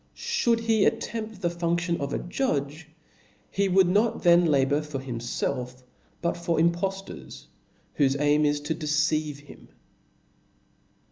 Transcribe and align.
Should 0.15 0.61
he. 0.61 0.85
attempt 0.85 1.43
the 1.43 1.49
fundion 1.49 1.99
of 1.99 2.11
a 2.11 2.17
judge^ 2.17 2.85
he 3.51 3.69
would 3.69 3.87
not 3.87 4.23
then 4.23 4.47
labour 4.47 4.81
for 4.81 4.97
himfelf^ 4.97 5.83
but 6.23 6.35
for 6.35 6.57
im*^ 6.59 6.71
tK)ftors, 6.71 7.45
whofe 7.99 8.19
aim 8.19 8.43
is 8.43 8.59
to 8.61 8.73
deceive 8.73 9.41
him. 9.41 9.69